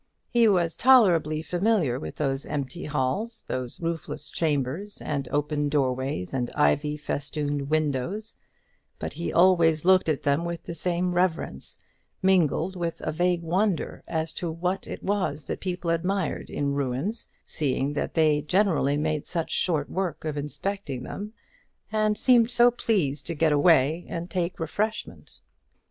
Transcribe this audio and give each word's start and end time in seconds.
He 0.31 0.47
was 0.47 0.75
tolerably 0.75 1.43
familiar 1.43 1.99
with 1.99 2.15
those 2.15 2.47
empty 2.47 2.85
halls, 2.85 3.43
those 3.45 3.79
roofless 3.79 4.31
chambers, 4.31 4.99
and 4.99 5.27
open 5.29 5.69
doorways, 5.69 6.33
and 6.33 6.49
ivy 6.55 6.97
festooned 6.97 7.69
windows; 7.69 8.33
but 8.97 9.13
he 9.13 9.31
always 9.31 9.85
looked 9.85 10.09
at 10.09 10.23
them 10.23 10.43
with 10.43 10.63
the 10.63 10.73
same 10.73 11.13
reverence, 11.13 11.79
mingled 12.19 12.75
with 12.75 12.99
a 13.01 13.11
vague 13.11 13.43
wonder 13.43 14.01
as 14.07 14.33
to 14.33 14.49
what 14.51 14.87
it 14.87 15.03
was 15.03 15.43
that 15.45 15.59
people 15.59 15.91
admired 15.91 16.49
in 16.49 16.73
ruins, 16.73 17.29
seeing 17.43 17.93
that 17.93 18.15
they 18.15 18.41
generally 18.41 18.97
made 18.97 19.27
such 19.27 19.51
short 19.51 19.87
work 19.87 20.25
of 20.25 20.35
inspecting 20.35 21.03
them, 21.03 21.33
and 21.91 22.17
seemed 22.17 22.49
so 22.49 22.71
pleased 22.71 23.27
to 23.27 23.35
get 23.35 23.51
away 23.51 24.07
and 24.09 24.31
take 24.31 24.59
refreshment. 24.59 25.41